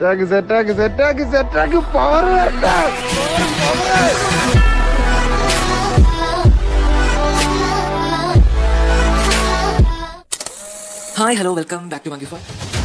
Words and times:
സെറ്റാക്ക് 0.00 0.26
സെറ്റാക്ക് 0.28 0.72
സെറ്റാക്ക് 0.78 1.24
സെറ്റാക്ക് 1.32 1.78
power 1.94 2.24
hi 11.18 11.36
hello 11.36 11.52
welcome 11.54 11.88
back 11.88 12.04
to 12.06 12.10
മങ്കിഫ 12.10 12.34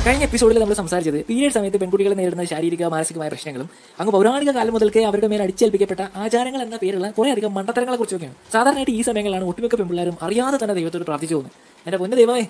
കഴിഞ്ഞ 0.05 0.23
എപ്പിസോഡിൽ 0.23 0.59
നമ്മൾ 0.59 0.73
സംസാരിച്ചത് 0.73 1.19
പീരീഡ് 1.29 1.53
സമയത്ത് 1.53 1.77
പെൺകുട്ടികൾ 1.77 2.13
നേരിടുന്ന 2.13 2.43
ശാരീരിക 2.43 2.83
മാനസികമായ 2.85 3.29
പ്രശ്നങ്ങളും 3.29 3.69
അങ്ങ് 3.99 4.13
പൗരാണിക 4.15 4.51
കാലം 4.57 4.73
മുതൽക്കേ 4.73 5.03
അവരുടെ 5.03 5.27
മേൽ 5.27 5.41
അടിച്ചേൽപ്പിക്കപ്പെട്ട 5.41 6.01
ആചാരങ്ങൾ 6.15 6.61
എന്ന 6.61 6.77
പേരുള്ള 6.81 7.09
കുറേ 7.11 7.31
അധികം 7.31 7.53
മണ്ടത്തരങ്ങളെ 7.53 7.97
കുറിച്ചൊക്കെയാണ്. 7.97 8.35
സാധാരണയായിട്ട് 8.53 8.91
ഈ 8.91 9.01
സമയങ്ങളിലാണ് 9.01 9.47
ഒട്ടുമിക്ക 9.51 9.75
പെൺപിള്ളേരും 9.75 10.17
അറിയാതെ 10.21 10.59
തന്നെ 10.63 10.75
ദൈവത്തോട് 10.75 11.03
പ്രാർത്ഥിച്ചു 11.03 11.35
പോകുന്നത്. 11.35 11.55
എന്റെ 11.85 11.97
പൊന്നു 11.97 12.17
ദൈവമേ 12.21 12.43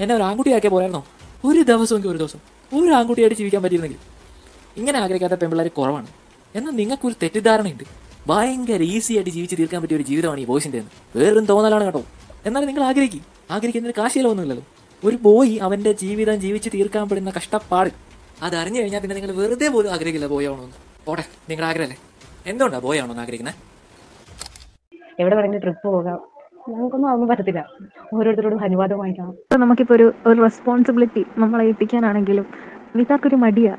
എന്നെ 0.00 0.14
ഒരു 0.14 0.22
ആൺകുട്ടിയാക്കിയ 0.22 0.70
പോരായിരുന്നോ? 0.76 1.02
ഒരു 1.50 1.62
ദിവസമെങ്കിൽ 1.72 2.10
ഒരു 2.10 2.18
ദിവസം. 2.18 2.57
ഒരു 2.72 2.92
ആൺകുട്ടിയായിട്ട് 2.92 3.36
ജീവിക്കാൻ 3.36 3.62
പറ്റിയിരുന്നെങ്കിൽ. 3.62 4.00
ഇങ്ങനെ 4.76 4.98
ആഗ്രഹിക്കാത്ത 4.98 5.32
പെൺപിള്ളേർ 5.32 5.68
കുറവാണ്. 5.68 6.06
എന്നാൽ 6.54 6.72
നിങ്ങൾക്കൊരു 6.72 7.14
തെറ്റിദ്ധാരണയുണ്ട്. 7.22 7.84
ഭയങ്കര 8.26 8.82
ഈസി 8.82 9.14
ആയിട്ട് 9.14 9.30
ജീവിച്ച് 9.30 9.56
തീർക്കാൻ 9.58 9.82
പറ്റിയ 9.82 9.96
ഒരു 9.96 10.02
ജീവിതമാണ് 10.02 10.40
ഈ 10.40 10.44
ബോയ്സിന്റെ 10.44 10.78
എന്ന് 10.78 11.18
വേറൊരു 11.18 11.40
തോന്നലാണ് 11.40 11.84
കേട്ടോ. 11.84 12.04
എന്നാലും 12.46 12.66
നിങ്ങൾ 12.66 12.82
ആഗ്രഹിക്കും. 12.82 13.24
ആഗ്രഹിക്കുന്നതിന് 13.50 14.02
കാശിയിലൊന്നുമില്ലല്ലോ 14.02 14.64
ഒരു 15.04 15.16
ബോയ് 15.16 15.58
അവന്റെ 15.60 15.92
ജീവിതം 15.92 16.36
ജീവിച്ച് 16.36 16.70
തീർക്കാൻ 16.74 17.08
പെടുന്ന 17.08 17.30
കഷ്ടപ്പാട്. 17.36 17.90
അത് 18.42 18.56
അറിഞ്ഞു 18.56 18.80
കഴിഞ്ഞാൽ 18.80 19.00
പിന്നെ 19.00 19.16
നിങ്ങൾ 19.16 19.34
വെറുതെ 19.36 19.68
പോലും 19.68 19.92
ആഗ്രഹിക്കില്ല 19.92 20.26
ബോയ് 20.26 20.46
ആവണമെന്ന്. 20.46 20.76
പോട്ടെ 21.04 21.24
നിങ്ങളുടെ 21.48 21.70
ആഗ്രഹമല്ലേ? 21.70 21.98
എന്തുകൊണ്ടാണ് 22.46 22.82
ബോയ് 22.82 22.98
ആവണമെന്ന് 22.98 23.22
ആഗ്രഹിക്കുന്നത് 23.22 23.54
എവിടെ 25.20 25.36
പറഞ്ഞ 25.36 25.58
ട്രിപ്പ് 25.58 25.88
പോകാം. 25.88 26.37
നമുക്കൊന്നും 26.68 27.08
അതൊന്നും 27.08 27.28
പറ്റത്തില്ല. 27.28 27.60
ഓരോരുത്തരോടും 28.14 28.62
അനുവാദം 28.62 28.98
വാങ്ങിക്കണം. 28.98 29.30
ഇപ്പൊ 29.30 29.56
നമുക്കിപ്പോ 29.56 29.94
ഒരു 29.94 30.12
ഒരു 30.26 30.42
റെസ്പോൺസിബിലിറ്റി 30.42 31.24
നമ്മളെ 31.38 31.64
ഏൽപ്പിക്കാനാണെങ്കിലും 31.64 32.46
വീട്ടുകാർക്കൊരു 32.96 33.36
മടിയാ. 33.36 33.74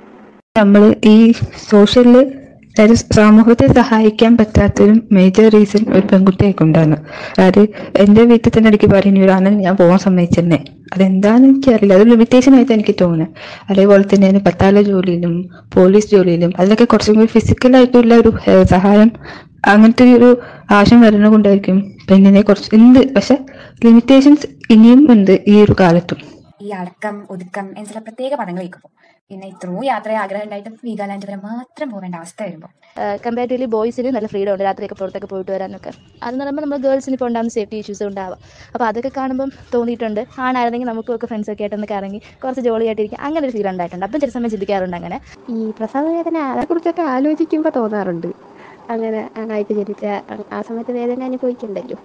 നമ്മൾ 0.57 0.95
ഈ 1.05 1.31
സോഷ്യലിൽ 1.69 2.38
അതായത് 2.79 2.99
സമൂഹത്തെ 3.15 3.65
സഹായിക്കാൻ 3.77 4.37
പറ്റാത്തൊരു 4.37 4.93
മേജർ 5.15 5.47
റീസൺ 5.55 5.81
ഒരു 5.95 6.07
പെൺകുട്ടിയെ 6.11 6.51
കൊണ്ടാണ്. 6.51 6.95
അതായത് 7.33 7.63
എന്റെ 8.03 8.23
വീട്ടിൽ 8.29 8.51
തന്നെ 8.57 8.69
ഇടയ്ക്ക് 8.71 8.89
പറയുന്ന 8.93 9.23
ഒരു 9.25 9.33
അനൻ 9.37 9.55
ഞാൻ 9.65 9.75
പോകാൻ 9.75 9.99
സമ്മതിച്ചെന്നെ 10.05 10.59
അതെന്താന്ന് 10.93 11.47
എനിക്കറിയില്ല. 11.49 11.93
അത് 11.93 12.05
ലിമിറ്റേഷൻ 12.11 12.55
ആയിട്ട് 12.55 12.73
എനിക്ക് 12.77 12.95
തോന്നുന്നത്. 13.01 13.33
അതേപോലെ 13.71 14.05
തന്നെ 14.13 14.41
പത്താല 14.47 14.81
ജോലിയിലും 14.81 15.33
പോലീസ് 15.75 16.09
ജോലിയിലും 16.13 16.53
അതിലൊക്കെ 16.59 16.87
കുറച്ചും 16.93 17.17
കൂടി 17.19 17.31
ഫിസിക്കൽ 17.35 17.75
ആയിട്ടുള്ള 17.79 18.15
ഒരു 18.21 18.31
സഹായം 18.73 19.11
അങ്ങനത്തെ 19.73 20.05
ഒരു 20.17 20.29
ആവശ്യം 20.71 21.01
വരുന്നത് 21.01 21.31
കൊണ്ടായിരിക്കും 21.31 21.77
പെണ്ണിനെ 22.09 22.41
കുറച്ച് 22.41 22.69
എന്ത്? 22.79 23.01
പക്ഷെ 23.15 23.37
ലിമിറ്റേഷൻസ് 23.85 24.47
ഇനിയും 24.73 25.01
ഉണ്ട് 25.15 25.33
ഈ 25.47 25.55
ഒരു 25.63 25.75
കാലത്തും. 25.79 26.19
ഈ 26.65 26.69
അടക്കം 26.79 27.15
ഒതുക്കം 27.33 27.65
എന്ന 27.77 27.85
ചില 27.91 27.99
പ്രത്യേക 28.07 28.33
പദങ്ങൾ 28.41 28.63
കേൾക്കുമ്പോൾ. 28.63 28.91
പിന്നെ 29.31 29.47
ഇത്രയും 29.53 29.83
യാത്ര 29.91 30.11
ആഗ്രഹം 30.23 30.45
ഉണ്ടായിട്ട് 30.45 30.69
വീഗാലാൻഡ് 30.87 31.25
വരെ 31.29 31.37
മാത്രം 31.47 31.87
പോകേണ്ട 31.93 32.15
അവസ്ഥ 32.21 32.39
വരുമ്പോൾ. 32.43 32.71
കമ്പാരിറ്റീവ്ലി 33.25 33.67
ബോയ്സിന് 33.73 34.09
നല്ല 34.15 34.27
ഫ്രീഡം 34.27 34.51
ഉണ്ട് 34.53 34.63
രാത്രിയൊക്കെ 34.67 34.95
പുറത്തൊക്കെ 35.01 35.27
പോയിട്ട് 35.33 35.51
വരാനൊക്കെ. 35.51 35.91
അതെന്ന് 36.23 36.43
പറയുമ്പോൾ 36.43 36.63
നമ്മൾ 36.65 36.79
ഗേൾസിന് 36.85 37.15
ഇപ്പോൾ 37.17 37.27
ഉണ്ടാകുന്ന 37.29 37.53
സേഫ്റ്റി 37.57 37.77
ഇഷ്യൂസ് 37.83 38.03
ഉണ്ടാവാം. 38.03 38.39
അപ്പോൾ 38.73 38.85
അതൊക്കെ 38.89 39.11
കാണുമ്പോൾ 39.17 39.49
തോന്നിയിട്ടുണ്ട്. 39.73 40.21
ആണായിരുന്നെങ്കിൽ 40.45 40.89
നമുക്കൊക്കെ 40.89 41.27
ഫ്രണ്ട്സൊക്കെ 41.31 41.63
ആയിട്ട് 41.65 41.77
ഒന്ന് 41.79 41.89
കറങ്ങി 41.93 42.21
കുറച്ച് 42.43 42.63
ജോളി 42.67 42.87
ആയിട്ടിരിക്കും 42.89 43.21
അങ്ങനെ 43.27 43.43
ഒരു 43.47 43.53
ഫീൽ 43.57 43.69
ഉണ്ടായിട്ടുണ്ട്. 43.73 44.05
അപ്പം 44.05 44.19
ചില 44.23 44.31
സമയം 44.37 44.51
ചിന്തിക്കാറുണ്ട് 44.55 44.97
അങ്ങനെ. 45.01 45.19
ഈ 45.55 45.71
പ്രസവ 45.79 46.03
വേദന 46.17 46.37
അതേക്കുറിച്ചൊക്കെ 46.53 47.01
ആലോചിക്കുമ്പോൾ 47.15 47.73
തോന്നാറുണ്ട്. 47.79 48.29
അങ്ങനെ 48.93 49.19
ആയിട്ട് 49.55 49.73
ജനിച്ച 49.79 50.05
ആ 50.55 50.59
സമയത്ത് 50.67 50.91
വേദന 50.97 51.23
അനുഭവിക്കണ്ടല്ലോ. 51.29 51.97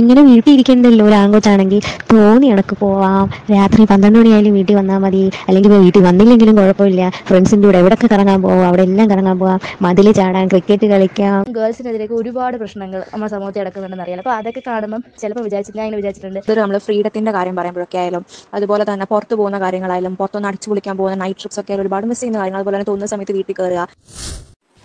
ഇങ്ങനെ 0.00 0.20
വീട്ടിൽ 0.28 0.50
ഇരിക്കണ്ടല്ലോ 0.54 1.04
ഒരു 1.08 1.16
ആൺകൊച്ചാണെങ്കിൽ 1.20 1.80
തോന്നി 2.12 2.46
ഇടയ്ക്ക് 2.52 2.76
പോവാം. 2.82 3.24
രാത്രി 3.54 3.82
പന്ത്രണ്ട് 3.90 4.18
മണിയായാലും 4.18 4.54
വീട്ടിൽ 4.58 4.74
വന്നാൽ 4.80 4.98
മതി. 5.04 5.22
അല്ലെങ്കിൽ 5.48 5.72
വീട്ടിൽ 5.84 6.02
വന്നില്ലെങ്കിലും 6.08 6.56
കുഴപ്പമില്ല. 6.60 7.02
ഫ്രണ്ട്സിന്റെ 7.28 7.66
കൂടെ 7.68 7.78
എവിടെയൊക്കെ 7.82 8.08
കറങ്ങാൻ 8.14 8.40
പോവാം 8.46 8.64
അവിടെ 8.70 8.84
എല്ലാം 8.88 9.08
കറങ്ങാൻ 9.12 9.36
പോവാം. 9.42 9.60
മതിൽ 9.86 10.08
ചാടാൻ 10.20 10.46
ക്രിക്കറ്റ് 10.52 10.88
കളിക്കാം. 10.92 11.38
ഗേൾസിനെതിരെയൊക്കെ 11.58 12.16
ഒരുപാട് 12.20 12.56
പ്രശ്നങ്ങൾ 12.62 13.00
നമ്മുടെ 13.12 13.30
സമൂഹത്തിൽ 13.34 13.62
നടക്കുന്നുണ്ടെന്ന് 13.62 14.06
അറിയാം 14.06 14.22
അപ്പോൾ 14.24 14.34
അതൊക്കെ 14.38 14.62
കാണുമ്പോൾ 14.70 15.02
ചിലപ്പോൾ 15.22 15.44
വിചാരിച്ചില്ല 15.48 15.82
അങ്ങനെ 15.86 15.98
വിചാരിച്ചിട്ടുണ്ട്. 16.02 16.40
ഇതൊരു 16.44 16.60
നമ്മൾ 16.64 16.78
ഫ്രീഡത്തിന്റെ 16.86 17.32
കാര്യം 17.38 17.56
പറയുമ്പോഴൊക്കെ 17.60 18.00
ആയാലും 18.04 18.24
അതുപോലെ 18.58 18.86
തന്നെ 18.92 19.06
പുറത്ത് 19.12 19.34
പോകുന്ന 19.40 19.60
കാര്യങ്ങളായാലും 19.66 20.14
പുറത്തൊന്ന് 20.22 20.50
അടിച്ചു 20.50 20.70
പൊളിക്കാൻ 20.72 20.96
പോകുന്ന 21.02 21.18
നൈറ്റ് 21.24 21.40
ട്രിപ്സ് 21.42 21.60
ഒക്കെ 21.62 21.72
ആയാലും 21.72 21.86
ഒരുപാട് 21.86 22.06
മിസ് 22.12 22.20
ചെയ്യുന്ന 22.22 22.40
കാര്യങ്ങൾ. 22.42 22.60
അതുപോലെ 22.62 22.76
തന്നെ 22.76 22.90
തോന്നുന്ന 22.90 23.12
സമയത്ത് 23.14 23.36
വീട്ടിൽ 23.38 23.56
കയറുക. 23.60 23.88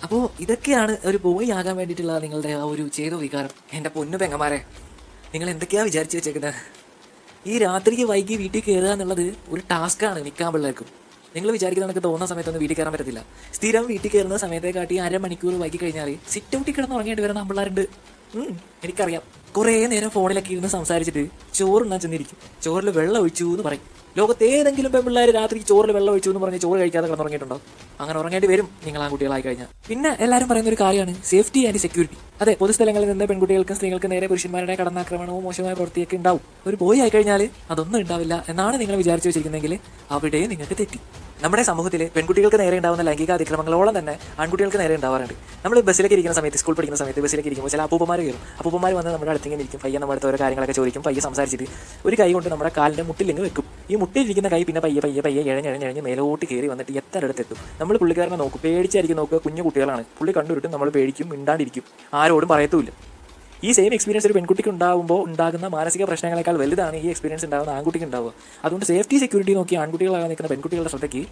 അപ്പോൾ 0.03 0.22
ഇതൊക്കെയാണ് 0.44 0.94
ഒരു 1.09 1.18
ബോയ് 1.24 1.47
ആകാൻ 1.59 1.75
വേണ്ടിയിട്ടുള്ള 1.80 2.13
നിങ്ങളുടെ 2.24 2.52
ആ 2.59 2.63
ഒരു 2.74 2.84
ചേതോ 2.97 3.18
വികാരം. 3.24 3.53
എന്റെ 3.78 3.90
പൊന്നു 3.96 4.18
പെങ്ങമാരെ 4.22 4.59
നിങ്ങൾ 5.34 5.47
എന്തൊക്കെയാ 5.53 5.81
വിചാരിച്ചു 5.90 6.18
വെച്ചേക്കുന്നത് 6.18 6.59
ഈ 7.52 7.56
രാത്രിക്ക് 7.66 8.06
വൈകി 8.12 8.35
വീട്ടിൽ 8.41 8.62
കയറുക 8.68 8.91
എന്നുള്ളത് 8.96 9.25
ഒരു 9.53 9.62
ടാസ്ക്കാണ് 9.72 10.19
മിക്കാൻ 10.28 10.50
പിള്ളേർക്കും. 10.53 10.88
നിങ്ങൾ 11.35 11.50
വിചാരിക്കുന്ന 11.56 11.88
നമുക്ക് 11.88 12.03
തോന്നുന്ന 12.08 12.28
സമയത്തൊന്നും 12.31 12.62
വീട്ടിൽ 12.63 12.75
കയറാൻ 12.78 12.94
പറ്റത്തില്ല. 12.96 13.22
സ്ഥിരം 13.58 13.84
വീട്ടിൽ 13.91 14.09
കയറുന്ന 14.13 14.38
സമയത്തെ 14.46 14.72
കാട്ടി 14.78 14.96
അരമണിക്കൂർ 15.08 15.56
വൈകി 15.63 15.80
കഴിഞ്ഞാൽ 15.84 16.09
സിറ്റ് 16.34 16.56
ഔട്ടിൽ 16.59 16.74
കിടന്ന് 16.78 16.96
ഉറങ്ങേണ്ടി 16.97 17.24
വരുന്ന 17.25 17.44
പിള്ളേരുണ്ട് 17.50 17.84
എനിക്കറിയാം. 18.84 19.24
കുറേ 19.56 19.74
നേരം 19.92 20.10
ഫോണിലൊക്കെ 20.10 20.52
ഇരുന്ന് 20.56 20.70
സംസാരിച്ചിട്ട് 20.70 21.24
ചോറുണ്ണാൻ 21.60 22.00
ചെന്നിരിക്കും. 22.00 22.38
ചോറിൽ 22.64 22.90
വെള്ളം 22.98 23.20
ഒഴിച്ചു 23.22 23.46
എന്ന് 23.54 23.64
പറയും. 23.68 23.86
ലോകത്ത് 24.18 24.46
ഏതെങ്കിലും 24.56 24.92
പെൺപിള്ളേർ 24.92 25.30
രാത്രി 25.38 25.60
ചോറിൽ 25.70 25.92
വെള്ളം 25.96 26.12
ഒഴിച്ചു 26.12 26.30
എന്ന് 26.30 26.42
പറഞ്ഞ് 26.44 26.60
ചോറ് 26.60 26.80
കഴിക്കാതെ 26.80 27.08
കിടന്നുറങ്ങിയിട്ടുണ്ടോ? 27.08 27.58
അങ്ങനെ 28.02 28.20
ഉറങ്ങേണ്ടി 28.20 28.48
വരും 28.52 28.68
നിങ്ങൾ 28.86 29.02
ആ 29.02 29.08
കുട്ടികളായി 29.08 29.42
കഴിഞ്ഞാൽ. 29.42 29.68
പിന്നെ 29.90 30.12
എല്ലാവരും 30.20 30.48
പറയുന്ന 30.50 30.70
ഒരു 30.74 30.80
കാര്യമാണ് 30.84 31.14
സേഫ്റ്റി 31.32 31.62
ആൻഡ് 31.68 31.82
സെക്യൂരിറ്റി 31.86 32.18
അതെ 32.42 32.54
പൊതുസ്ഥലങ്ങളിൽ 32.62 33.10
നിന്ന് 33.12 33.26
പെൺകുട്ടികൾക്കും 33.26 33.76
സ്ത്രീകൾക്കും 33.76 34.10
നേരെ 34.10 34.28
പുരുഷന്മാരുടെ 34.28 34.76
കടന്നാക്രമണവും 34.76 35.44
മോശമായ 35.44 35.74
പ്രവൃത്തിയൊക്കെ 35.74 36.18
ഉണ്ടാവും. 36.18 36.42
ഒരു 36.68 36.76
ബോയ് 36.76 37.02
ആയി 37.02 37.09
കഴിഞ്ഞാൽ 37.09 37.50
അതൊന്നും 37.72 38.00
ഉണ്ടാവില്ല 38.02 38.46
എന്നാണ് 38.50 38.80
നിങ്ങൾ 38.82 38.96
വിചാരിച്ചു 38.96 39.30
വെച്ചിരിക്കുന്നതെങ്കിൽ 39.30 39.80
അവിടെ 40.12 40.42
നിങ്ങൾക്ക് 40.54 40.78
തെറ്റി. 40.82 41.02
നമ്മുടെ 41.42 41.64
സമൂഹത്തിൽ 41.64 42.09
പെൺകുട്ടികൾക്ക് 42.16 42.59
നേരെ 42.59 42.78
ഉണ്ടാവുന്ന 42.78 43.03
ലൈംഗിക 43.08 43.31
അതിക്രമങ്ങളോളം 43.31 44.00
തന്നെ 44.00 44.14
ആൺകുട്ടികൾക്ക് 44.40 44.80
നേരെ 44.81 44.96
ഉണ്ടാവാറുണ്ട്. 44.96 45.34
നമ്മൾ 45.66 45.80
ബസ്സിലേക്ക് 45.80 46.16
ഇരിക്കുന്ന 46.16 46.36
സമയത്ത് 46.36 46.58
സ്കൂൾ 46.58 46.75
പഠിക്കുന്ന 46.75 47.00
സമയത്ത് 47.02 47.20
ബസ്സിലേക്ക് 47.20 47.50
ഇരിക്കുമ്പോൾ 47.50 47.70
ചില 47.70 47.81
അപ്പൂപ്പന്മാർ 47.81 48.20
കയറും 48.20 48.42
അപ്പൂപ്പന്മാർ 48.58 48.94
വന്ന് 48.94 49.12
നമ്മുടെ 49.14 49.31
അടുത്തേക്ക് 49.31 49.58
ഇരിക്കും. 49.58 49.80
പയ്യെ 49.84 50.00
നമ്മുടെ 50.00 50.18
അടുത്ത് 50.18 50.30
ഓരോ 50.31 50.38
കാര്യങ്ങളൊക്കെ 50.44 50.76
ചോദിക്കും. 50.80 51.03
പയ്യെ 51.08 51.22
സംസാരിച്ചിട്ട് 51.22 51.68
ഒരു 52.06 52.16
കൈ 52.20 52.34
കൊണ്ട് 52.34 52.50
നമ്മുടെ 52.50 52.72
കാലിന്റെ 52.78 53.03
മുട്ടിലിങ്ങ് 53.03 53.44
വെക്കും. 53.44 53.66
ഈ 53.92 53.96
മുട്ടിലിരിക്കുന്ന 53.96 54.50
കൈ 54.50 54.64
പിന്നെ 54.64 54.81
പയ്യെ 54.81 55.02
പയ്യെ 55.06 55.22
പയ്യെ 55.28 55.44
ഇഴഞ്ഞിഴഞ്ഞിഴഞ്ഞ് 55.44 56.02
മേലോട്ട് 56.08 56.46
കയറി 56.46 56.68
വന്നിട്ട് 56.68 56.92
എത്ര 56.92 57.24
അടുത്തെത്തും 57.24 57.59
നമ്മൾ 57.81 57.97
പുള്ളിക്കാരനെ 57.97 58.36
നോക്കും. 58.36 58.62
പേടിച്ചായിരിക്കും 58.64 59.18
നോക്കുക. 59.18 59.38
കുഞ്ഞു 59.38 59.62
കുട്ടികളാണ്. 59.62 60.03
പുള്ളി 60.20 60.34
കണ്ടുവിട്ടും 60.38 60.72
നമ്മൾ 60.72 60.90
പേടിക്കും 60.90 61.30
മിണ്ടാണ്ടിരിക്കും. 61.30 61.84
ആരോടും 62.14 62.50
പറയത്തുമില്ല. 62.50 63.16
ഈ 63.66 63.69
സെയിം 63.78 63.91
എക്സ്പീരിയൻസ് 63.97 64.28
ഒരു 64.29 64.35
പെൺകുട്ടിക്ക് 64.38 64.72
ഉണ്ടാകുമ്പോൾ 64.75 65.22
ഉണ്ടാകുന്ന 65.28 65.68
മാനസിക 65.75 66.03
പ്രശ്നങ്ങളെക്കാൾ 66.09 66.56
വലുതാണ് 66.63 66.97
ഈ 67.03 67.07
എക്സ്പീരിയൻസ് 67.13 67.45
ഉണ്ടാകുന്ന 67.47 67.72
ആൺകുട്ടിക്ക് 67.78 68.07
ഉണ്ടാവുക. 68.09 68.31
അതുകൊണ്ട് 68.66 68.85
സേഫ്റ്റി 68.91 69.18
സെക്യൂരിറ്റി 69.23 69.53
നോക്കി 69.59 69.75
ആൺകുട്ടികളാകാൻ 69.84 70.29
നിൽക്കുന്ന 70.31 70.50
പെൺകുട്ടികളുടെ 70.53 70.91
ശ്രദ്ധയ്ക്ക് 70.94 71.23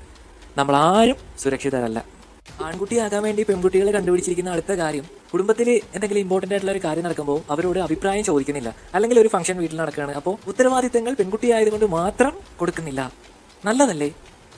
നമ്മൾ 0.59 0.75
ആരും 0.75 1.17
സുരക്ഷിതരല്ല. 1.43 1.99
ആൺകുട്ടിയാകാൻ 2.67 3.21
വേണ്ടി 3.27 3.41
പെൺകുട്ടികളെ 3.49 3.91
കണ്ടുപിടിച്ചിരിക്കുന്ന 3.95 4.49
അടുത്ത 4.55 4.71
കാര്യം 4.81 5.05
കുടുംബത്തിൽ 5.31 5.69
എന്തെങ്കിലും 5.95 6.21
ഇമ്പോർട്ടന്റ് 6.25 6.53
ആയിട്ടുള്ള 6.55 6.73
ഒരു 6.75 6.81
കാര്യം 6.87 7.03
നടക്കുമ്പോൾ 7.07 7.39
അവരോട് 7.53 7.79
അഭിപ്രായം 7.85 8.23
ചോദിക്കുന്നില്ല. 8.29 8.69
അല്ലെങ്കിൽ 8.95 9.17
ഒരു 9.23 9.29
ഫംഗ്ഷൻ 9.35 9.57
വീട്ടിൽ 9.63 9.77
നടക്കുകയാണ്. 9.81 10.13
അപ്പോൾ 10.19 10.35
ഉത്തരവാദിത്തങ്ങൾ 10.51 11.13
പെൺകുട്ടിയായതുകൊണ്ട് 11.21 11.87
മാത്രം 11.99 12.33
കൊടുക്കുന്നില്ല. 12.61 13.01
നല്ലതല്ലേ? 13.67 14.09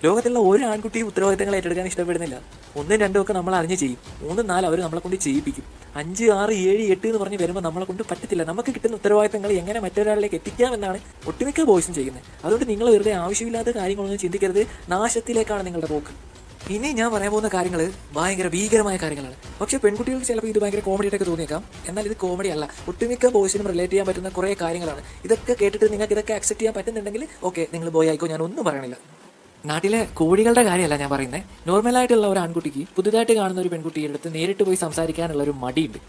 ലോകത്തുള്ള 0.03 0.39
ഒരു 0.39 0.63
ആൺകുട്ടിയും 0.63 1.07
ഉത്തരവാദിത്തങ്ങൾ 1.07 1.55
ഏറ്റെടുക്കാൻ 1.55 1.85
ഇഷ്ടപ്പെടുന്നില്ല. 1.85 2.41
ഒന്നും 2.75 2.99
രണ്ടും 2.99 3.21
ഒക്കെ 3.21 3.33
നമ്മൾ 3.33 3.55
അറിഞ്ഞ് 3.55 3.75
ചെയ്യും. 3.75 3.97
മൂന്നും 4.19 4.47
നാല് 4.47 4.65
അവർ 4.65 4.81
നമ്മളെ 4.81 5.01
കൊണ്ട് 5.01 5.17
ചെയ്യിപ്പിക്കും. 5.17 5.63
അഞ്ച് 5.95 6.25
ആറ് 6.25 6.51
ഏഴ് 6.51 6.91
എട്ട് 6.91 7.07
എന്ന് 7.07 7.19
പറഞ്ഞ് 7.19 7.37
വരുമ്പോൾ 7.37 7.61
നമ്മളെ 7.61 7.85
കൊണ്ട് 7.85 8.03
പറ്റത്തില്ല. 8.03 8.43
നമുക്ക് 8.43 8.69
കിട്ടുന്ന 8.69 8.95
ഉത്തരവാദിത്തങ്ങൾ 8.95 9.51
എങ്ങനെ 9.51 9.79
മറ്റൊരാളിലേക്ക് 9.79 10.35
എത്തിക്കാമെന്നാണ് 10.35 10.99
ഒട്ടുമിക്ക 11.27 11.61
ബോയ്സും 11.61 11.93
ചെയ്യുന്നത്. 11.93 12.23
അതുകൊണ്ട് 12.45 12.69
നിങ്ങൾ 12.69 12.91
വെറുതെ 12.91 13.11
ആവശ്യമില്ലാത്ത 13.11 13.67
കാര്യങ്ങളൊന്നും 13.67 14.19
ചിന്തിക്കരുത്. 14.19 14.67
നാശത്തിലേക്കാണ് 14.89 15.65
നിങ്ങളുടെ 15.65 15.87
പോക്ക്. 15.87 16.37
ഇനി 16.71 16.87
ഞാൻ 16.87 17.13
പറയാൻ 17.13 17.31
പോകുന്ന 17.31 17.49
കാര്യങ്ങൾ 17.53 17.91
ഭയങ്കര 18.13 18.47
ഭീകരമായ 18.47 18.97
കാര്യങ്ങളാണ്. 18.97 19.35
പക്ഷേ 19.61 19.77
പെൺകുട്ടികൾക്ക് 19.77 20.25
ചിലപ്പോൾ 20.25 20.47
ഇത് 20.47 20.59
ഭയങ്കര 20.59 20.79
കോമഡി 20.79 21.01
ആയിട്ടൊക്കെ 21.01 21.25
തോന്നിയേക്കാം. 21.25 21.63
എന്നാൽ 21.87 22.05
ഇത് 22.05 22.15
കോമഡി 22.15 22.47
അല്ല. 22.47 22.69
ഒട്ടുമിക്ക 22.87 23.27
ബോയ്സിനും 23.27 23.67
റിലേറ്റ് 23.67 23.93
ചെയ്യാൻ 23.93 24.07
പറ്റുന്ന 24.07 24.29
കുറേ 24.29 24.55
കാര്യങ്ങളാണ്. 24.61 25.01
ഇതൊക്കെ 25.23 25.55
കേട്ടിട്ട് 25.61 25.91
നിങ്ങൾക്ക് 25.91 26.13
ഇതൊക്കെ 26.13 26.33
അക്സെപ്റ്റ് 26.33 26.59
ചെയ്യാൻ 26.59 26.73
പറ്റുന്നുണ്ടെങ്കിൽ 26.73 27.27
ഓക്കെ 27.43 27.67
നിങ്ങൾ 27.73 27.89
ബോയ് 27.89 28.07
ആയിക്കോ 28.07 28.27
ഞാൻ 28.27 28.41
ഒന്നും 28.41 28.65
പറയണില്ല. 28.65 29.16
നാട്ടിലെ 29.65 30.07
കോഴികളുടെ 30.19 30.63
കാര്യമല്ല 30.63 30.95
ഞാൻ 31.01 31.09
പറയുന്നത് 31.09 31.43
നോർമലായിട്ടുള്ള 31.69 32.27
ഒരു 32.27 32.39
ആൺകുട്ടിക്ക് 32.39 32.83
പുതുതായിട്ട് 32.97 33.33
കാണുന്ന 33.33 33.59
ഒരു 33.61 33.69
പെൺകുട്ടിയുടെ 33.73 34.13
അടുത്ത് 34.13 34.35
നേരിട്ട് 34.35 34.63
പോയി 34.63 34.77
സംസാരിക്കാനുള്ള 34.85 35.43
ഒരു 35.43 35.53
മടിയുണ്ട്. 35.63 35.99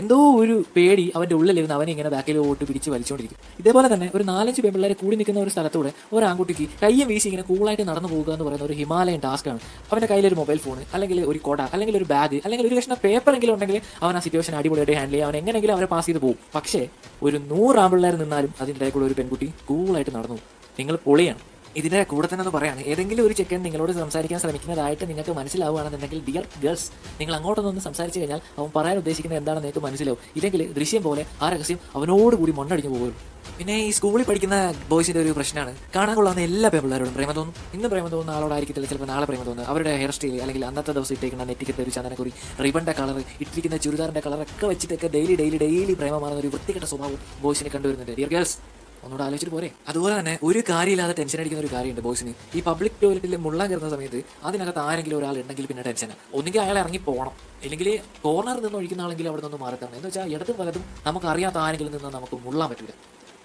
എന്തോ 0.00 0.16
ഒരു 0.40 0.64
പേടി 0.74 1.12
അവന്റെ 1.16 1.34
ഉള്ളിലിരുന്ന് 1.34 1.74
അവനെ 1.76 1.90
ഇങ്ങനെ 1.90 2.10
ബാക്കിൽ 2.14 2.34
ബാക്കിലോട്ട് 2.38 2.64
പിടിച്ച് 2.68 2.90
വലിച്ചുകൊണ്ടിരിക്കും 2.90 3.38
ഇതേപോലെ 3.60 3.88
തന്നെ 3.94 4.10
ഒരു 4.14 4.24
നാലഞ്ച് 4.24 4.60
പെൺപിള്ളേരെ 4.64 4.94
കൂടി 5.02 5.16
നിൽക്കുന്ന 5.16 5.40
ഒരു 5.40 5.50
സ്ഥലത്തൂടെ 5.54 5.90
ഒരു 6.16 6.24
ആൺകുട്ടിക്ക് 6.24 6.64
കയ്യും 6.82 7.08
വീശി 7.08 7.26
ഇങ്ങനെ 7.30 7.44
കൂളായിട്ട് 7.50 7.82
നടന്നു 7.82 8.08
പോകുക 8.08 8.32
എന്ന് 8.32 8.44
പറയുന്ന 8.44 8.66
ഒരു 8.66 8.72
ഹിമാലയൻ 8.72 9.20
ടാസ്ക്കാണ് 9.26 9.60
അവന്റെ 9.90 10.06
കയ്യിൽ 10.06 10.26
ഒരു 10.26 10.34
മൊബൈൽ 10.34 10.58
ഫോൺ 10.58 10.78
അല്ലെങ്കിൽ 10.94 11.20
ഒരു 11.30 11.38
കൊട 11.38 11.60
അല്ലെങ്കിൽ 11.72 11.96
ഒരു 11.96 12.04
ബാഗ് 12.04 12.40
അല്ലെങ്കിൽ 12.44 12.66
ഒരു 12.66 12.76
കഷ്ണം 12.78 12.98
പേപ്പർ 13.04 13.34
എങ്കിലും 13.34 13.54
ഉണ്ടെങ്കിൽ 13.54 13.80
അവൻ 14.02 14.16
ആ 14.16 14.22
സിറ്റുവേഷൻ 14.26 14.54
അടിപൊളിയായിട്ട് 14.60 14.98
ഹാൻഡിൽ 15.00 15.12
ചെയ്യും. 15.12 15.28
അവൻ 15.28 15.36
എങ്ങനെയെങ്കിലും 15.40 15.74
അവരെ 15.74 15.86
പാസ് 15.86 16.06
ചെയ്ത് 16.06 16.20
പോകും. 16.26 16.38
പക്ഷേ 16.54 16.86
ഒരു 17.22 17.36
നൂറ് 17.52 17.78
ആൺപിള്ളേർ 17.78 18.16
നിന്നാലും 18.24 18.54
അതിന്റെ 18.60 18.90
കൂടെ 18.96 19.04
ഒരു 19.04 19.14
പെൺകുട്ടി 19.20 19.48
കൂളായിട്ട് 19.70 20.14
നടന്നു. 20.18 20.38
നിങ്ങൾ 20.80 20.96
പൊളിയാണ്. 21.08 21.40
ഇതിന്റെ 21.76 22.02
കൂടെ 22.02 22.28
തന്നെ 22.32 22.42
ഒന്ന് 22.44 22.52
പറയാണ്. 22.58 22.80
ഏതെങ്കിലും 22.80 23.26
ഒരു 23.26 23.32
ചെക്കൻ 23.32 23.62
നിങ്ങളോട് 23.62 23.92
സംസാരിക്കാൻ 23.92 24.40
ശ്രമിക്കുന്നതായിട്ട് 24.40 25.04
നിങ്ങൾക്ക് 25.08 25.30
മനസ്സിലാവുകയാണെന്നുണ്ടെങ്കിൽ 25.30 26.20
ഡിയർ 26.28 26.44
ഗേൾസ് 26.64 26.90
നിങ്ങൾ 27.20 27.34
അങ്ങോട്ടൊന്നൊന്ന് 27.34 27.80
സംസാരിച്ചു 27.80 28.20
കഴിഞ്ഞാൽ 28.20 28.40
അവൻ 28.58 28.70
പറയാൻ 28.76 28.98
ഉദ്ദേശിക്കുന്നത് 28.98 29.40
എന്താണെന്ന് 29.40 29.66
നിങ്ങൾക്ക് 29.66 29.86
മനസ്സിലാവും. 29.88 30.20
ഇല്ലെങ്കിൽ 30.36 30.72
ദൃശ്യം 30.78 31.02
പോലെ 31.02 31.26
ആ 31.42 31.48
രഹസ്യം 31.54 31.80
അവനോടുകൂടി 31.96 32.52
മണ്ണടിഞ്ഞു 32.52 32.92
പോകുള്ളൂ 32.94 33.16
പിന്നെ 33.58 33.76
ഈ 33.86 33.90
സ്കൂളിൽ 33.90 34.24
പഠിക്കുന്ന 34.28 34.56
ബോയ്സിന്റെ 34.88 35.20
ഒരു 35.20 35.30
പ്രശ്നമാണ്. 35.36 35.76
കാണാൻ 35.94 36.14
കൊള്ളാവുന്ന 36.16 36.42
എല്ലാ 36.48 36.68
പെൺപിള്ളേരോടും 36.74 37.14
പ്രേമ 37.14 37.32
തോന്നും. 37.38 37.54
ഇന്ന് 37.76 37.88
പ്രേമ 37.88 38.08
തോന്നുന്ന 38.08 38.36
ആളോടായിരിക്കത്തില്ല. 38.36 38.88
ചിലപ്പോൾ 38.88 39.06
നാളെ 39.12 39.26
പ്രേമ 39.26 39.42
തോന്നുന്നത് 39.48 39.70
അവരുടെ 39.72 39.96
ഹെയർ 40.00 40.10
സ്റ്റൈൽ 40.10 40.40
അല്ലെങ്കിൽ 40.42 40.64
അന്നത്തെ 40.64 40.92
ദിവസം 40.98 41.14
ഇട്ടേക്കുന്ന 41.16 41.44
നെറ്റിക്കത്തെ 41.44 41.82
ഒരു 41.82 41.90
ചന്ദനക്കുറി 41.96 42.32
റിബണിന്റെ 42.64 42.94
കളർ 43.00 43.18
ഇട്ടിരിക്കുന്ന 43.44 43.76
ചുരിദാറിന്റെ 43.76 44.20
കളറൊക്കെ 44.26 44.66
വെച്ചിട്ടൊക്കെ 44.66 45.10
ഡെയിലി 45.16 45.36
ഡെയിലി 45.42 45.56
ഡെയിലി 45.64 45.92
പ്രേമമാകുന്ന 45.92 46.40
ഒരു 46.44 46.50
വൃത്തികെട്ട 46.54 46.84
സ്വഭാവം 46.84 47.18
ബോയ്സിനെ 47.42 47.70
കണ്ടുവരുന്നുണ്ട്. 47.76 48.14
ഡിയർ 48.20 48.28
ഗേൾസ് 48.28 48.56
ഒന്നുകൂടെ 49.04 49.24
ആലോചിച്ചിട്ട് 49.26 49.54
പോരെ. 49.56 49.68
അതുപോലെ 49.90 50.14
തന്നെ 50.18 50.34
ഒരു 50.48 50.62
കാര്യമില്ലാതെ 50.70 51.14
ടെൻഷൻ 51.20 51.40
അടിക്കുന്ന 51.42 51.62
ഒരു 51.64 51.70
കാര്യമുണ്ട് 51.74 52.02
ബോയ്സിന്. 52.06 52.32
ഈ 52.56 52.62
പബ്ലിക് 52.68 52.98
ടോയ്ലറ്റിൽ 53.02 53.36
മുള്ള 53.46 53.60
കയറുന്ന 53.70 53.90
സമയത്ത് 53.96 54.20
അതിനകത്ത് 54.48 54.82
ആരെങ്കിലും 54.86 55.18
ഒരാൾ 55.20 55.36
ഉണ്ടെങ്കിൽ 55.42 55.68
പിന്നെ 55.72 55.84
ടെൻഷൻ 55.88 56.10
ഒന്നുകിൽ 56.38 56.60
അയാൾ 56.66 56.78
ഇറങ്ങി 56.84 57.00
പോകണം. 57.10 57.34
ഇല്ലെങ്കിൽ 57.66 57.90
കോർണറിൽ 58.26 58.64
നിന്ന് 58.66 58.78
ഒഴിക്കുന്ന 58.80 59.06
ആളെങ്കിൽ 59.06 59.28
അവിടെ 59.32 59.42
നിന്ന് 59.46 59.60
മാറി 59.64 59.76
തരണം 59.82 59.96
എന്ന് 60.00 60.08
വെച്ചാൽ 60.08 60.34
ഇടതും 60.36 60.58
വലതും 60.62 60.84
നമുക്ക് 61.06 61.28
അറിയാത്ത 61.34 61.58
ആരെങ്കിലും 61.66 61.94
നിന്ന് 61.96 62.10
നമുക്ക് 62.18 62.38
മുള്ളാൻ 62.46 62.68
പറ്റില്ല 62.72 62.94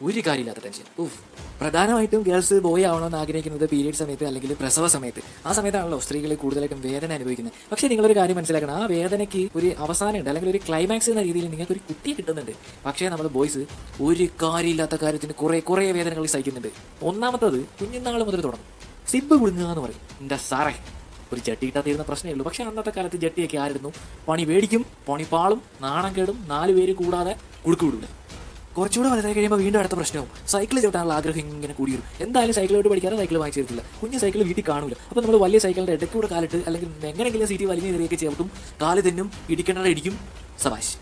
ഒരു 0.01 0.19
കാര്യമില്ലാത്ത 0.27 0.59
ടെൻഷൻ 0.59 0.83
ഊഫ് 0.99 1.19
പ്രധാനമായിട്ടും 1.61 2.21
ഗേൾസ് 2.21 2.53
ബോയ് 2.53 2.85
ആവണമെന്ന് 2.85 3.17
ആഗ്രഹിക്കുന്നത് 3.17 3.69
പീരീഡ് 3.69 3.93
സമയത്ത് 3.93 4.25
അല്ലെങ്കിൽ 4.25 4.53
പ്രസവ 4.53 4.87
സമയത്ത്. 4.87 5.47
ആ 5.47 5.51
സമയത്താണല്ലോ 5.51 5.99
സ്ത്രീകൾ 5.99 6.35
കൂടുതലായിട്ടും 6.35 6.81
വേദന 6.81 7.13
അനുഭവിക്കുന്നത്. 7.13 7.53
പക്ഷേ 7.71 7.87
നിങ്ങളൊരു 7.87 8.19
കാര്യം 8.19 8.35
മനസ്സിലാക്കണം. 8.35 8.73
ആ 8.73 8.85
വേദനയ്ക്ക് 8.85 9.49
ഒരു 9.55 9.71
അവസാനമുണ്ട്. 9.77 10.29
അല്ലെങ്കിൽ 10.29 10.51
ഒരു 10.51 10.57
ക്ലൈമാക്സ് 10.57 11.09
എന്ന 11.09 11.21
രീതിയിൽ 11.21 11.49
നിങ്ങൾക്ക് 11.49 11.71
ഒരു 11.71 11.79
കുട്ടി 11.79 12.13
കിട്ടുന്നുണ്ട്. 12.13 12.51
പക്ഷേ 12.85 13.09
നമ്മൾ 13.09 13.27
ബോയ്സ് 13.27 13.57
ഒരു 14.01 14.27
കാര്യമില്ലാത്ത 14.43 14.95
കാര്യത്തിന് 14.95 15.33
കുറെ 15.33 15.59
കുറേ 15.59 15.91
വേദനകൾ 15.91 16.25
സഹിക്കുന്നുണ്ട്. 16.25 16.67
ഒന്നാമത്തത് 17.01 17.65
കുഞ്ഞുനാൾ 17.81 18.23
മുതൽ 18.23 18.41
തുടങ്ങും. 18.41 18.93
സിബ് 19.09 19.39
കുടുങ്ങുക 19.39 19.67
എന്ന് 19.67 19.81
പറയും. 19.81 19.99
എന്റെ 20.21 20.37
സാറേ? 20.37 20.73
ഒരു 21.33 21.39
ജട്ടി 21.39 21.65
കിട്ടാത്തിരുന്ന 21.65 22.03
പ്രശ്നമേ 22.03 22.31
ഉള്ളൂ. 22.31 22.45
പക്ഷേ 22.45 22.63
അന്നത്തെ 22.63 22.89
കാലത്ത് 22.89 23.15
ജട്ടിയൊക്കെ 23.15 23.57
ആയിരുന്നു. 23.57 23.93
പണി 24.27 24.45
മേടിക്കും 24.45 24.85
പണി 25.09 25.25
പാളും 25.31 25.61
നാണം 25.81 26.15
കേടും 26.15 26.45
നാല് 26.47 26.73
പേര് 26.73 26.93
കൂടാതെ 26.95 27.35
കുടുക്കുവിടില്ല 27.65 28.05
വിടൂല 28.05 28.22
കുറച്ചുകൂടെ 28.77 29.09
വലുതായി 29.13 29.35
കഴിയുമ്പോൾ 29.37 29.59
വീണ്ടും 29.63 29.79
അടുത്ത 29.79 29.95
പ്രശ്നവും. 29.99 30.29
സൈക്കിൾ 30.53 30.77
ചവിട്ടാനുള്ള 30.83 31.13
ആഗ്രഹം 31.19 31.39
ഇങ്ങനെ 31.39 31.73
കൂടി 31.79 31.91
വരും 31.93 32.05
എന്തായാലും 32.25 32.55
സൈക്കിളോട്ട് 32.57 32.89
പഠിക്കാതെ 32.93 33.17
സൈക്കിൾ 33.21 33.37
വാങ്ങിച്ചു 33.41 33.61
തരത്തില്ല 33.61 33.83
കുഞ്ഞ് 34.01 34.19
സൈക്കിൾ 34.23 34.41
വീട്ടിൽ 34.49 34.63
കാണില്ല 34.69 34.95
അപ്പോൾ 35.09 35.21
നമ്മൾ 35.21 35.37
വലിയ 35.45 35.59
സൈക്കിളിന്റെ 35.65 35.93
ഇടയ്ക്കൂടെ 35.97 36.27
കാലിട്ട് 36.33 36.59
അല്ലെങ്കിൽ 36.67 36.89
എങ്ങനെയെങ്കിലും 37.11 37.47
സീറ്റ് 37.51 37.65
വലിഞ്ഞ് 37.71 37.89
കയറിയൊക്കെ 37.93 38.15
ചേർത്തും 38.23 38.47
കാൽ 38.81 38.99
തിന്നും 39.07 39.27
ഇടിക്കേണ്ട 39.49 39.87
ഇടിക്കും 39.93 40.15
സബാഷ്. 40.63 40.93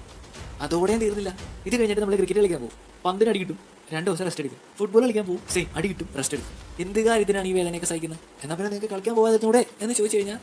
അതോടെയും 0.65 0.99
തീർന്നില്ല. 1.03 1.31
ഇത് 1.67 1.75
കഴിഞ്ഞിട്ട് 1.79 2.01
നമ്മൾ 2.01 2.15
ക്രിക്കറ്റ് 2.15 2.41
കളിക്കാൻ 2.41 2.59
പോകും. 2.63 2.75
പന്തിന് 3.05 3.29
അടി 3.29 3.39
കിട്ടും. 3.39 3.59
രണ്ട് 3.93 4.07
ദിവസം 4.09 4.25
റെസ്റ്റ് 4.25 4.43
എടുക്കും. 4.43 4.59
ഫുട്ബോൾ 4.79 5.01
കളിക്കാൻ 5.05 5.25
പോകും. 5.29 5.41
സെയിം 5.53 5.69
അടി 5.77 5.87
കിട്ടും 5.91 6.09
റെസ്റ്റ് 6.17 6.35
എടുക്കും. 6.37 6.57
എന്ത് 6.83 6.99
കാര്യത്തിനാണ് 7.07 7.47
ഈ 7.47 7.53
വേദനയൊക്കെ 7.53 7.87
സഹിക്കുന്നത് 7.91 8.19
എന്നാൽ 8.43 8.55
പിന്നെ 8.57 8.69
നിങ്ങൾക്ക് 8.71 8.93
കളിക്കാൻ 8.93 9.15
പോകാതെ 9.15 9.63
എന്ന് 9.83 9.93
ചോദിച്ചു 9.99 10.17
കഴിഞ്ഞാൽ 10.17 10.39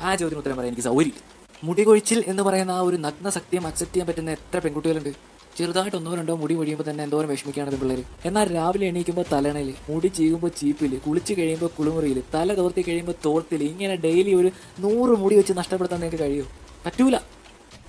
ആ 0.00 0.14
ചോദ്യത്തിന് 0.14 0.40
ഉത്തരം 0.42 0.56
പറയാൻ 0.58 0.72
എനിക്ക് 0.72 0.86
സൗകര്യമില്ല. 0.88 1.22
മുടി 1.64 1.82
കൊഴിച്ചിൽ 1.88 2.24
എന്ന് 2.26 2.42
പറയുന്ന 2.42 2.70
ആ 2.70 2.80
ഒരു 2.80 2.96
നഗ്ന 3.06 3.28
സത്യം 3.36 3.66
അക്സെപ്റ്റ് 3.66 3.94
ചെയ്യാൻ 3.94 4.08
പറ്റുന്ന 4.08 4.30
എത്ര 4.38 4.58
പെൺകുട്ടികളുണ്ട്? 4.64 5.12
ചെറുതായിട്ട് 5.56 5.96
ഒന്നോ 5.96 6.14
രണ്ടോ 6.14 6.34
മുടി 6.36 6.54
കൊഴിയുമ്പോൾ 6.54 6.90
തന്നെ 6.90 7.04
എന്തോരം 7.04 7.28
വിഷമിക്കുകയാണ് 7.28 7.76
പിള്ളേർ 7.76 8.02
എന്നാൽ 8.24 8.54
രാവിലെ 8.54 8.86
എണീക്കുമ്പോൾ 8.86 9.24
തലണയിൽ 9.32 9.74
മുടി 9.90 10.08
ചീകുമ്പോൾ 10.08 10.48
ചീപ്പിൽ 10.48 10.98
കുളിച്ച് 10.98 11.34
കഴിയുമ്പോൾ 11.34 11.70
കുളിമുറിയിൽ 11.78 12.22
തല 12.34 12.54
തോർത്തി 12.54 12.82
കഴിയുമ്പോൾ 12.82 13.14
തോർത്തിൽ 13.24 13.62
ഇങ്ങനെ 13.62 13.94
ഡെയിലി 13.94 14.34
ഒരു 14.34 14.50
നൂറ് 14.78 15.10
മുടി 15.10 15.36
വെച്ച് 15.36 15.52
നഷ്ടപ്പെടുത്താൻ 15.56 16.00
നിങ്ങൾക്ക് 16.00 16.24
കഴിയുമോ 16.24 16.50
പറ്റൂല. 16.86 17.16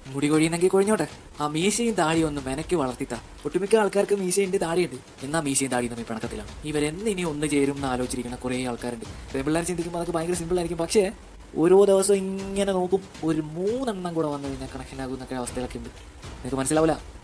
മുടി 0.07 0.27
കൊഴിയുന്നെങ്കിൽ 0.27 0.67
കൊഴിഞ്ഞോട്ടെ. 0.67 1.07
ആ 1.41 1.47
മീശയും 1.47 1.93
താടിയും 1.93 2.27
ഒന്ന് 2.27 2.41
മെനക്ക് 2.41 2.75
വളർത്തിത്താ. 2.75 3.17
ഒട്ടുമിക്ക 3.45 3.75
ആൾക്കാർക്ക് 3.75 4.15
മീശയുണ്ട് 4.15 4.61
താടിയുണ്ട്. 4.61 4.95
എന്നാ 5.23 5.41
മീശയും 5.41 5.71
താടിയും 5.71 5.91
തമ്മിൽ 5.91 6.07
പിണക്കത്തിലാണ്. 6.07 6.47
ഇവരെന്ന് 6.65 7.09
ഇനി 7.09 7.21
ഒന്ന് 7.21 7.47
ചേരും 7.47 7.75
എന്ന് 7.75 7.87
ആലോചിച്ചിരിക്കുന്ന 7.87 8.37
കുറേ 8.37 8.65
ആൾക്കാരുണ്ട്. 8.65 9.05
പിള്ളേർ 9.45 9.63
ചിന്തിക്കുമ്പോൾ 9.63 9.99
അതൊക്കെ 9.99 10.17
ഭയങ്കര 10.17 10.33
സിമ്പിൾ 10.33 10.57
ആയിരിക്കും. 10.57 10.77
പക്ഷേ 10.77 11.11
ഓരോ 11.57 11.85
ദിവസം 11.85 12.15
ഇങ്ങനെ 12.15 12.71
നോക്കും. 12.71 13.01
ഒരു 13.23 13.41
മൂന്നെണ്ണം 13.41 14.13
കൂടെ 14.13 14.27
വന്നു 14.27 14.47
കഴിഞ്ഞാൽ 14.47 14.69
കണക്ഷനാകും 14.75 15.13
എന്നൊക്കെ 15.13 15.35
അവസ്ഥയിലൊക്കെ 15.35 15.77
ഉണ്ട്. 15.77 15.89
നിങ്ങൾക്ക് 16.29 16.55
മനസ്സിലാവില്ല 16.55 17.17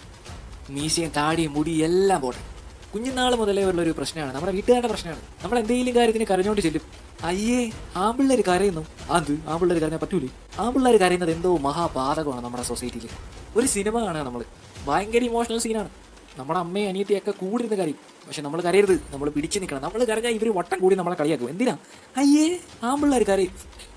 മീശയും 0.70 1.12
താടിയും 1.18 1.54
മുടി 1.54 1.72
എല്ലാം 1.72 2.22
പോട്ടെ. 2.22 2.54
കുഞ്ഞുനാൾ 2.94 3.36
മുതലേ 3.36 3.64
ഉള്ള 3.64 3.82
ഒരു 3.82 3.90
പ്രശ്നമാണ്. 3.90 4.36
നമ്മുടെ 4.36 4.52
വീട്ടുകാരുടെ 4.52 4.88
പ്രശ്നമാണ്. 4.88 5.22
നമ്മൾ 5.44 5.60
എന്തെങ്കിലും 5.60 5.96
കാര്യത്തിന് 5.96 6.26
കരഞ്ഞോണ്ട് 6.26 6.62
ചെല്ലും. 6.62 6.82
അയ്യേ 7.24 7.72
ആമ്പിള്ളേർ 7.96 8.42
കരയുന്നു. 8.42 8.88
അത് 9.10 9.40
ആമ്പിള്ളേർ 9.48 9.82
കരഞ്ഞാൽ 9.82 10.00
പറ്റൂലേ. 10.00 10.28
ആമ്പിള്ളേർ 10.60 10.98
കരയുന്നത് 10.98 11.32
എന്തോ 11.32 11.58
മഹാപാതകമാണ് 11.58 12.44
നമ്മുടെ 12.44 12.64
സൊസൈറ്റിയിൽ. 12.64 13.10
ഒരു 13.56 13.66
സിനിമ 13.68 14.06
കാണുക 14.06 14.22
നമ്മൾ 14.22 14.44
ഭയങ്കര 14.86 15.24
ഇമോഷണൽ 15.24 15.60
സീനാണ് 15.60 15.90
നമ്മുടെ 16.38 16.60
അമ്മയും 16.60 16.90
അനിയത്തിയൊക്കെ 16.90 17.32
കൂടിയിരുന്ന 17.32 17.80
കാര്യം. 17.80 18.13
പക്ഷെ 18.28 18.42
നമ്മൾ 18.42 18.62
കരയരുത്. 18.62 19.02
നമ്മൾ 19.10 19.30
പിടിച്ചു 19.30 19.60
നിൽക്കണം. 19.60 19.82
നമ്മൾ 19.82 20.04
കരഞ്ഞാൽ 20.04 20.32
ഇവർ 20.32 20.56
വട്ടം 20.56 20.80
കൂടി 20.80 20.96
നമ്മളെ 20.96 21.16
കളിയാക്കും. 21.16 21.50
എന്തിനാ? 21.50 21.78
അയ്യേ 22.18 22.60
ആമ്പിള്ളേർ 22.84 23.24
കരയും. 23.24 23.52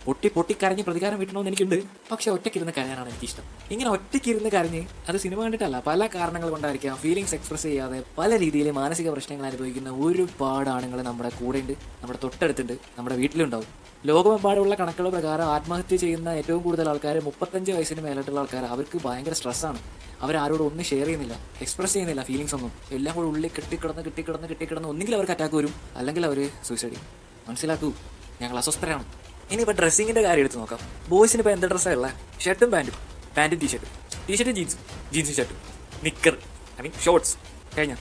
പൊട്ടി 0.05 0.28
പൊട്ടി 0.28 0.56
കരഞ്ഞ് 0.62 0.82
പ്രതികാരം 0.82 1.19
വീട്ടണമെന്ന് 1.19 1.49
എനിക്കുണ്ട്. 1.49 1.82
പക്ഷെ 2.12 2.31
ഒറ്റയ്ക്കിരുന്ന് 2.31 2.73
കരയാനാണ് 2.78 3.08
എനിക്കിഷ്ടം. 3.08 3.43
ഇങ്ങനെ 3.70 3.90
ഒറ്റയ്ക്കിരുന്ന് 3.90 4.49
കരഞ്ഞ് 4.49 4.87
അത് 5.08 5.17
സിനിമ 5.17 5.43
കണ്ടിട്ടല്ല. 5.43 5.82
പല 5.87 6.06
കാരണങ്ങൾ 6.06 6.50
കൊണ്ടായിരിക്കാം. 6.50 6.96
ഫീലിങ്സ് 6.96 7.34
എക്സ്പ്രസ് 7.34 7.62
ചെയ്യാതെ 7.62 8.02
പല 8.19 8.38
രീതിയിൽ 8.38 8.70
മാനസിക 8.70 9.11
പ്രശ്നങ്ങൾ 9.11 9.46
അനുഭവിക്കുന്ന 9.46 9.90
ഒരുപാട് 9.90 10.70
ആണുങ്ങൾ 10.70 11.02
നമ്മുടെ 11.02 11.29
കൂടെ 11.29 11.58
ഉണ്ട് 11.58 11.72
നമ്മുടെ 11.72 12.19
തൊട്ടടുത്തുണ്ട്. 12.25 12.72
നമ്മുടെ 12.99 13.17
വീട്ടിലുണ്ടാവും. 13.17 13.87
ലോകമെമ്പാടുള്ള 14.06 14.75
കണക്കുകൾ 14.75 15.08
പ്രകാരം 15.08 15.44
ആത്മഹത്യ 15.44 15.96
ചെയ്യുന്ന 15.96 16.29
ഏറ്റവും 16.29 16.62
കൂടുതൽ 16.62 16.88
ആൾക്കാർ 16.88 17.25
മുപ്പത്തഞ്ച് 17.25 17.72
വയസ്സിന് 17.72 18.00
മേലോട്ടുള്ള 18.00 18.40
ആൾക്കാർ 18.40 18.64
അവർക്ക് 18.64 19.00
ഭയങ്കര 19.05 19.32
സ്ട്രെസ്സാണ് 19.32 19.79
അവരാരോടും 20.20 20.67
ഒന്നും 20.67 20.84
ഷെയർ 20.84 21.05
ചെയ്യുന്നില്ല. 21.05 21.38
എക്സ്പ്രസ് 21.61 21.93
ചെയ്യുന്നില്ല 21.93 22.22
ഫീലിങ്സ് 22.22 22.55
ഒന്നും. 22.55 22.72
എല്ലാം 22.93 23.17
കൂടെ 23.17 23.26
ഉള്ളിൽ 23.26 23.50
കെട്ടിക്കിടന്ന് 23.56 24.02
കെട്ടിക്കിടന്ന് 24.16 24.48
കെട്ടിക്കിടന്ന് 24.48 24.88
ഒന്നുകിൽ 24.88 25.14
അവർക്ക് 25.14 25.32
അറ്റാക്ക് 25.32 25.54
വരും 25.54 25.74
അല്ലെങ്കിൽ 25.96 26.26
അവർ 26.26 26.50
സൂയിസൈഡ് 26.64 26.92
ചെയ്യും. 26.92 27.06
മനസ്സിലാക്കൂ. 27.48 27.92
ഞങ്ങൾ 28.40 28.56
അസ്വസ്ഥരാണ്. 28.56 29.04
ഇനിയിപ്പോൾ 29.50 29.72
ഡ്രസ്സിങ്ങിന്റെ 29.72 30.22
കാര്യം 30.22 30.42
എടുത്ത് 30.42 30.58
നോക്കാം. 30.58 30.80
ബോയ്സിന് 31.08 31.40
ഇപ്പോൾ 31.40 31.50
എന്ത് 31.50 31.66
ഡ്രസ്സാണ് 31.66 31.96
ഉള്ളത് 31.96 32.40
ഷർട്ടും 32.40 32.70
പാന്റും 32.70 32.94
പാന്റും 33.36 33.58
ടീഷർട്ടും 33.58 33.88
ടീഷർട്ടും 34.28 34.56
ജീൻസും 34.56 34.80
ജീൻസും 35.12 35.34
ഷർട്ടും 35.34 35.56
നിക്കർ 36.04 36.36
ഐ 36.80 36.82
മീൻ 36.82 36.92
ഷോർട്സ് 37.04 37.36
കഴിഞ്ഞ. 37.78 37.94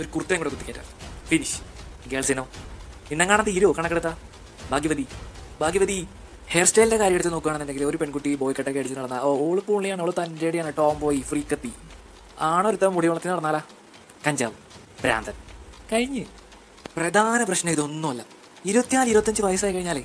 ഒരു 0.00 0.08
കുർത്തയും 0.08 0.38
കൂടെ 0.38 0.50
കുത്തിക്കേറ്റ. 0.50 0.78
ഫിനിഷ് 1.26 1.60
ഗേൾസിനോ 2.08 2.48
ഇന്നങ്ങാണത്തെ 3.10 3.50
ഇരോ 3.50 3.72
കണക്കെടുത്ത 3.72 4.14
ഭാഗ്യവതി. 4.70 5.06
ഭാഗ്യവതി 5.60 6.08
ഹെയർ 6.48 6.66
സ്റ്റൈലിന്റെ 6.66 6.96
കാര്യം 6.96 7.14
എടുത്ത് 7.14 7.32
നോക്കുകയാണെന്നുണ്ടെങ്കിൽ 7.32 7.84
ഒരു 7.84 7.96
പെൺകുട്ടി 7.96 8.34
ബോയ് 8.34 8.54
കട്ടൊക്കെ 8.58 8.80
അടിച്ച് 8.80 8.98
നടന്നാൽ 8.98 9.20
ഓ 9.20 9.50
ഓൾ 9.50 9.60
പുള്ളിയാണ്. 9.60 10.02
ഓൾ 10.02 10.10
തന്റെയാണ് 10.10 10.72
ടോം 10.78 11.00
ബോയ് 11.00 11.20
ഫ്രീക്കത്തി 11.20 11.72
ആണൊരുത്തൻ 12.40 12.86
മുടി 12.86 13.06
വളർത്തി 13.06 13.28
നടന്നാലാ? 13.28 13.62
കഞ്ചാവ്. 14.26 14.52
ഭ്രാന്തൻ. 15.02 15.45
കഴിഞ്ഞ്. 15.92 16.24
പ്രധാന 16.96 17.40
പ്രശ്നം 17.44 17.72
ഇതൊന്നുമല്ല. 17.76 18.22
ഇരുപത്തിനാല് 18.70 19.08
ഇരുപത്തഞ്ച് 19.12 19.42
വയസ്സായി 19.42 19.72
കഴിഞ്ഞാലേ 19.72 20.04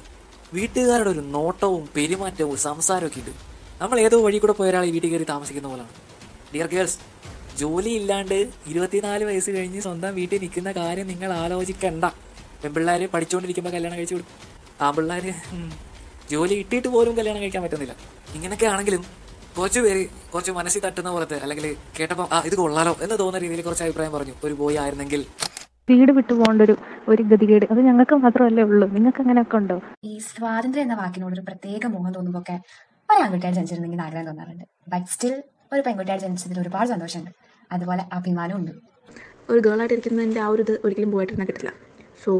വീട്ടുകാരുടെ 0.53 1.09
ഒരു 1.09 1.21
നോട്ടവും 1.35 1.83
പെരുമാറ്റവും 1.95 2.57
സംസാരമൊക്കെ 2.57 3.19
ഉണ്ട്. 3.19 3.33
നമ്മൾ 3.81 3.97
ഏതോ 4.05 4.17
വഴി 4.25 4.37
കൂടെ 4.37 4.53
പോയ 4.59 4.83
ഈ 4.89 4.91
വീട്ടിൽ 4.95 5.09
കയറി 5.11 5.27
താമസിക്കുന്ന 5.33 5.67
പോലാണ്. 5.67 5.93
ഡിയർ 6.53 6.67
ഗേൾസ് 6.73 6.97
ജോലി 7.61 7.91
ഇല്ലാണ്ട് 7.99 8.37
ഇരുപത്തിനാല് 8.71 9.23
വയസ്സ് 9.29 9.51
കഴിഞ്ഞ് 9.51 9.81
സ്വന്തം 9.81 10.11
വീട്ടിൽ 10.15 10.39
നിൽക്കുന്ന 10.41 10.71
കാര്യം 10.71 11.07
നിങ്ങൾ 11.07 11.29
ആലോചിക്കണ്ട. 11.43 12.05
പെൺപിള്ളേർ 12.63 13.01
പഠിച്ചുകൊണ്ടിരിക്കുമ്പോൾ 13.13 13.73
കല്യാണം 13.75 13.97
കഴിച്ചു 13.97 14.15
കൊടുക്കും. 14.15 14.35
ആൺപിള്ളേർ 14.87 15.25
ജോലി 16.31 16.53
ഇട്ടിട്ട് 16.53 16.87
പോലും 16.87 17.15
കല്യാണം 17.17 17.41
കഴിക്കാൻ 17.41 17.63
പറ്റുന്നില്ല. 17.63 17.95
ഇങ്ങനെയൊക്കെ 18.35 18.65
ആണെങ്കിലും 18.65 19.01
കുറച്ച് 19.57 19.79
പേര് 19.85 20.01
കുറച്ച് 20.33 20.51
മനസ്സിൽ 20.57 20.81
തട്ടുന്ന 20.85 21.09
പോലത്തെ 21.15 21.37
അല്ലെങ്കിൽ 21.43 21.65
കേട്ടപ്പോൾ 21.97 22.27
ആ 22.35 22.37
ഇത് 22.49 22.55
കൊള്ളാലോ 22.55 22.93
എന്ന് 23.01 23.15
തോന്നുന്ന 23.21 23.39
രീതിയിൽ 23.45 23.61
കുറച്ച് 23.61 23.83
അഭിപ്രായം 23.83 24.13
പറഞ്ഞു. 24.17 24.35
ഒരു 24.43 24.53
ബോയ് 24.53 24.77
ആയിരുന്നെങ്കിൽ 24.83 25.23
വീട് 25.91 26.11
വിട്ടു 26.17 26.33
പോകേണ്ട 26.33 26.61
ഒരു 26.67 26.75
ഒരു 27.11 27.21
ഗതികേട്. 27.31 27.65
അത് 27.71 27.79
ഞങ്ങൾക്ക് 27.87 28.15
മാത്രമല്ലേ 28.25 28.63
ഉള്ളൂ. 28.69 28.87
നിങ്ങൾക്ക് 28.95 29.21
അങ്ങനെയൊക്കെ 29.23 29.57
ഉണ്ടോ? 29.61 29.77
ഈ 30.09 30.13
സ്വാതന്ത്ര്യം 30.29 30.85
എന്ന 30.87 30.95
വാക്കിനോട് 31.01 31.35
ഒരു 31.37 31.43
പ്രത്യേക 31.49 31.85
മോഹം 31.95 32.11
തോന്നുമ്പോൾ 32.17 32.43
ഒക്കെ 32.43 32.55
ഒരു 33.09 33.19
ആൺകുട്ടിയായി 33.23 33.55
ജനിച്ചിരുന്നെങ്കിൽ 33.57 34.01
ആഗ്രഹം 34.07 34.27
തോന്നാറുണ്ട് 34.29 34.65
ബട്ട് 34.93 35.09
സ്റ്റിൽ 35.13 35.33
ഒരു 35.73 35.81
പെൺകുട്ടിയായി 35.85 36.21
ജനിച്ചതിൽ 36.25 36.57
ഒരുപാട് 36.63 36.87
സന്തോഷമുണ്ട്. 36.93 37.31
അതുപോലെ 37.71 38.03
അഭിമാനമുണ്ട് 38.17 38.71
ഒരു 39.51 39.59
ഗേളായിട്ട് 39.65 39.93
ഇരിക്കുന്നതിന്റെ 39.95 40.41
ആ 40.45 40.49
ഒരു 40.53 40.61
ഇത് 40.65 40.73
ഒരിക്കലും 40.85 41.11
പോയിട്ടിരുന്ന 41.13 41.45
കിട്ടില്ല. 41.49 41.71
സോ 42.23 42.31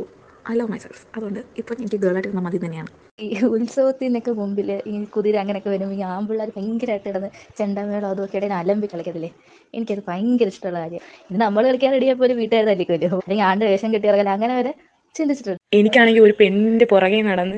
ഐ 0.52 0.56
ലവ് 0.60 0.70
മൈസെൽഫ് 0.72 1.02
അതുകൊണ്ട് 1.16 1.40
ഇപ്പം 1.60 1.76
എനിക്ക് 1.82 1.98
ഗേളായിട്ട് 2.04 2.28
ഇരുന്ന 2.30 2.42
മതി 2.46 2.60
തന്നെയാണ്. 2.64 2.90
ഈ 3.26 3.28
ഉത്സവത്തിനൊക്കെ 3.56 4.32
മുമ്പിൽ 4.40 4.70
ഈ 4.92 4.96
കുതിര 5.16 5.36
അങ്ങനെയൊക്കെ 5.44 5.70
വരുമ്പോൾ 5.74 5.98
ഈ 6.00 6.04
ആമ്പിള്ളേർ 6.14 6.50
ഭയങ്കരമായിട്ട് 6.56 7.08
കിടന്ന് 7.08 7.30
ചെണ്ടമേളം 7.60 8.08
അതൊക്കെ 8.12 8.38
ഇടയിൽ 8.40 8.54
അലമ്പി 8.60 8.88
കളിക്കത്തില്ലേ? 8.94 9.30
എനിക്കത് 9.74 10.02
ഭയങ്കര 10.10 10.48
ഇഷ്ടമുള്ള 10.54 10.80
കാര്യം 10.84 11.04
ഇത് 11.30 11.38
നമ്മൾ 11.46 11.62
കളിക്കാൻ 11.70 11.94
റെഡിയപ്പോൾ 11.98 12.26
ഒരു 12.30 12.36
വീട്ടുകാർ 12.42 12.66
തല്ലിക്കുമല്ലോ 12.72 13.20
അല്ലെങ്കിൽ 13.24 13.46
ആണ്ട് 13.50 13.66
വേഷം 13.70 13.92
കെട്ടി 13.96 14.08
ഇറങ്ങല 14.12 14.32
അങ്ങനെ 14.38 14.56
വരെ 14.60 14.74
ചിന്തിച്ചിട്ടുണ്ട്. 15.16 15.62
എനിക്കാണെങ്കിൽ 15.80 16.24
ഒരു 16.28 16.36
പെണ്ണിന്റെ 16.42 16.88
പുറകെ 16.94 17.22
നടന്ന് 17.30 17.58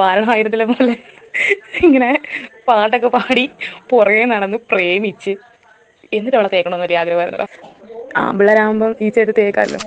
വാരണായിരത്തിലെ 0.00 0.66
പോലെ 0.72 0.94
ഇങ്ങനെ 1.86 2.10
പാട്ടൊക്കെ 2.68 3.08
പാടി 3.16 3.44
പുറകെ 3.90 4.24
നടന്ന് 4.32 4.58
പ്രേമിച്ച് 4.70 5.34
എന്നിട്ട് 6.16 6.36
അവളെ 6.38 6.50
തേക്കണമെന്നൊരു 6.54 6.96
ആഗ്രഹമായിരുന്നു. 7.00 7.46
ആമ്പിള്ളേരാകുമ്പം 8.24 8.92
ഈ 9.04 9.08
ചെയ്ത് 9.16 9.32
തേക്കാമല്ലോ. 9.38 9.80